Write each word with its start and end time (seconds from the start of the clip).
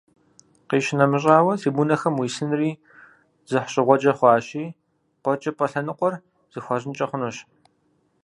КъищынэмыщӀауэ, 0.69 1.53
трибунэхэм 1.59 2.15
уисынри 2.17 2.71
дзыхьщӀыгъуэджэ 3.47 4.13
хъуащи, 4.17 4.63
«КъуэкӀыпӀэ» 5.23 5.67
лъэныкъуэр 5.71 6.13
зэхуащӀынкӀэ 6.53 7.05
хъунущ. 7.09 7.37